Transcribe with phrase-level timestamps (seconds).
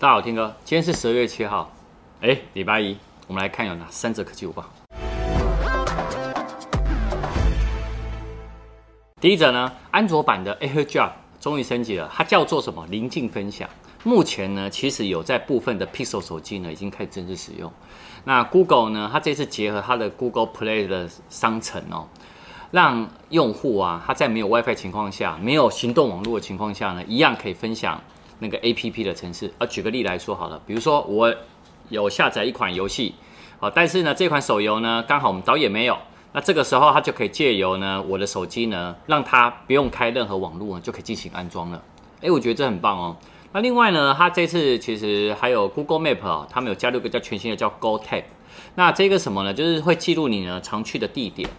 [0.00, 1.70] 大家好，听哥，今天是十二月七号，
[2.22, 4.64] 哎，礼拜一，我们来看有哪三则科技午报。
[9.20, 12.86] 第一则呢，安卓版的 AirDrop 终于升级了，它叫做什么？
[12.86, 13.68] 邻近分享。
[14.02, 17.70] 目前呢，其实有在部分的 Pixel 手机呢已经开始正式使用。
[18.24, 22.08] 那 Google 呢，它这次结合它的 Google Play 的商城哦，
[22.70, 28.00] 让用户啊，他在没有 WiFi 情况下，没有行动网络的情况下呢，一样可以分享。
[28.40, 31.32] 那个 A P P 的程式，啊，举个例来说好了，比如说我
[31.88, 33.14] 有下载一款游戏，
[33.58, 35.96] 好，但是呢这款手游呢刚好我们导演没有，
[36.32, 41.82] 那这个时候他就可以借由呢我的手机呢，让他不用开任何网络呢就可以进行安装了，
[42.22, 43.16] 诶，我觉得这很棒哦。
[43.52, 48.22] 那另外呢，他这次其实还有 Google Map 啊，他们有加入一个叫全新的叫 Go Tap，
[48.76, 49.52] 那这个什么呢？
[49.52, 51.50] 就是会记录你呢常去的地点，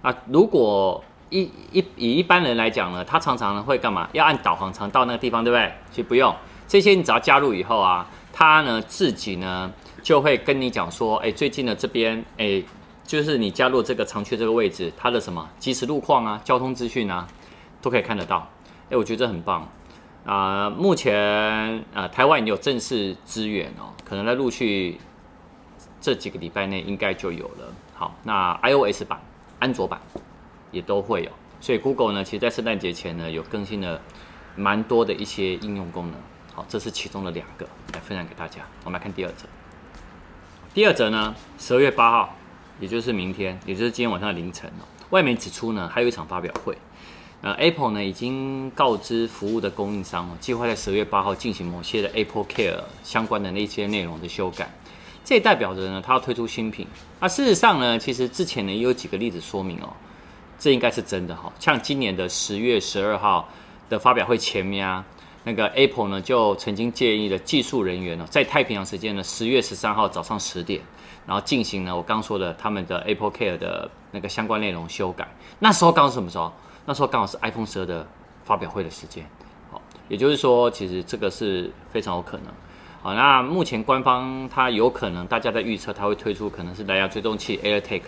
[0.00, 4.08] 啊，如果一一以一般人来讲呢，他常常会干嘛？
[4.12, 5.72] 要按导航才到那个地方，对不对？
[5.90, 6.34] 其实不用，
[6.68, 9.72] 这些你只要加入以后啊，他呢自己呢
[10.02, 12.62] 就会跟你讲说，哎，最近的这边，哎，
[13.04, 17.26] 就是你加入这个常去这个位置，它的什么即时路况啊、交通资讯啊，
[17.80, 18.48] 都可以看得到。
[18.90, 19.66] 哎，我觉得这很棒
[20.24, 25.00] 啊、目前呃，台湾有正式支援哦，可能在陆续
[26.00, 27.72] 这几个礼拜内应该就有了。
[27.94, 29.20] 好，那 iOS 版、
[29.60, 30.00] 安卓版。
[30.70, 34.00] 也都会有，所以 Google 呢，其实在圣诞节前呢，有更新了
[34.56, 36.20] 蛮多的一些应用功能。
[36.54, 38.60] 好，这是其中的两个来分享给大家。
[38.84, 39.46] 我们来看第二则。
[40.72, 42.36] 第二则呢，十二月八号，
[42.80, 46.76] 也就是明天，也就是今天晚上的凌晨哦，外媒指出呢，还有一场发表会。
[47.42, 54.70] 呃，Apple 呢已经告知服务的供应商哦，计划在十二月八号进行某些的 Apple Care 相关的那些内容的修改。
[55.24, 56.86] 这也代表着呢，它要推出新品。
[57.18, 59.88] 那事实上呢，其实之前呢也有几个例子说明哦。
[60.60, 63.48] 这应该是真的哈，像今年的十月十二号
[63.88, 65.02] 的发表会前面啊，
[65.42, 70.82] 那个 Apple 呢就曾经建议了技术人员呢，在太平洋时间呢十月十三号早上十点，
[71.26, 75.26] 然后进行了我刚说的他们的 Apple Care 的那个相关内容修改。
[75.58, 76.52] 那时候刚好是什么时候？
[76.84, 78.06] 那时候刚好是 iPhone 十二的
[78.44, 79.24] 发表会的时间。
[79.70, 82.46] 好，也就是说，其实这个是非常有可能。
[83.00, 88.02] 好，那目前官方它有可能，大家在预测它会推出可能是蓝牙追踪器 AirTag，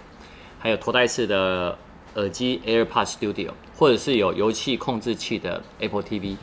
[0.59, 1.79] 还有头戴式的。
[2.15, 6.37] 耳机 AirPods Studio，或者是有游戏控制器的 Apple TV，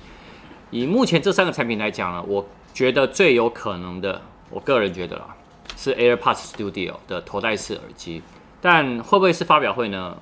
[0.72, 5.36] 以目前这三个产品来讲呢，我觉得最有可能的，我个人觉得啦，
[5.78, 8.22] 是 AirPods Studio 的头戴式耳机。
[8.62, 10.18] 但会不会是发表会呢？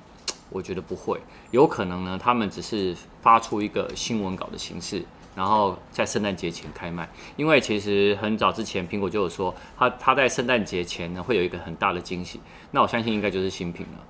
[0.50, 1.20] 我觉得不会，
[1.50, 5.02] 有可能呢，他们只是发出一个新闻稿的形式，
[5.34, 7.06] 然后在圣诞节前开卖。
[7.36, 12.40] 因为其实很早之前苹果就有说，它它在圣诞节前呢会有一个很大的惊喜。
[12.70, 14.04] 那我相信应该就是新品了。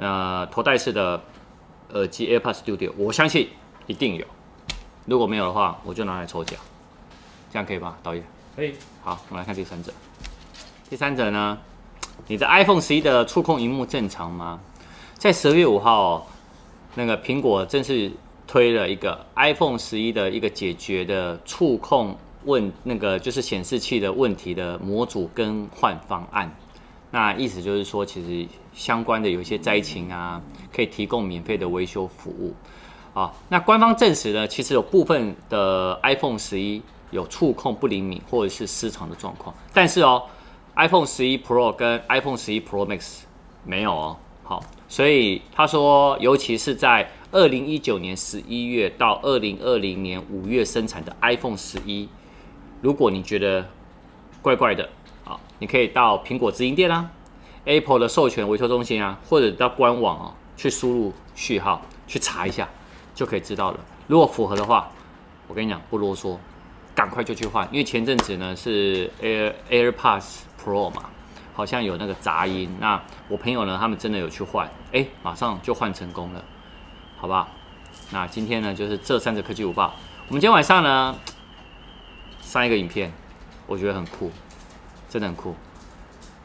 [0.00, 1.20] 呃，头戴式的
[1.92, 3.50] 耳机 AirPods Studio，我相信
[3.86, 4.24] 一定有。
[5.04, 6.58] 如果没有的话，我就拿来抽奖，
[7.52, 8.24] 这样可以吧，导演？
[8.56, 8.72] 可以。
[9.02, 9.92] 好，我们来看第三者。
[10.88, 11.58] 第三者呢，
[12.26, 14.58] 你的 iPhone 十一的触控荧幕正常吗？
[15.18, 16.26] 在十二月五号，
[16.94, 18.10] 那个苹果正式
[18.46, 26.50] 推了一个 iPhone 十一的一个解决的触控问，那个就是显示器的问题的模组更换方案。
[27.12, 30.40] 那意思就是说，其实相关的有一些灾情啊，
[30.72, 32.54] 可以提供免费的维修服务
[33.12, 33.32] 啊。
[33.48, 40.22] 那官方证实呢，其实有部分的 iPhone 十一有触控不灵敏或者是失常的状况，但是哦
[40.76, 43.22] ，iPhone 十一 Pro 跟 iPhone 十一 Pro Max
[43.64, 44.16] 没有哦。
[44.44, 52.08] 好，所以他说，尤其是在二零一九年十一月到二零二零年五月生产的 iPhone 十一，
[52.80, 53.66] 如果你觉得
[54.40, 54.88] 怪怪的。
[55.60, 57.08] 你可以到苹果直营店啊
[57.66, 62.68] ，Apple 的授权维修中心啊，或者到官网啊，去输入序号去查一下，
[63.14, 63.78] 就可以知道了。
[64.08, 64.90] 如果符合的话，
[65.46, 66.36] 我跟你讲不啰嗦，
[66.94, 67.68] 赶快就去换。
[67.70, 71.04] 因为前阵子呢是 Air AirPods Pro 嘛，
[71.54, 72.74] 好像有那个杂音。
[72.80, 76.42] 那我朋友呢，他们真的有去换，哎，马上就换成功了，
[77.18, 77.48] 好不好？
[78.10, 79.92] 那今天呢就是这三则科技舞报。
[80.28, 81.14] 我们今天晚上呢
[82.40, 83.12] 上一个影片，
[83.66, 84.30] 我觉得很酷。
[85.10, 85.54] 真的很酷，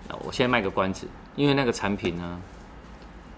[0.10, 2.42] 那我先卖个关子，因为那个产品呢，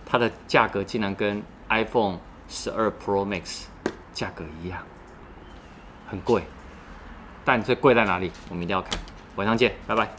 [0.06, 3.66] 它的价格竟然跟 iPhone 十二 Pro Max
[4.14, 4.82] 价格一样，
[6.10, 6.42] 很贵，
[7.44, 8.32] 但这贵在哪里？
[8.50, 8.92] 我们一定要看。
[9.36, 10.18] 晚上见，拜拜。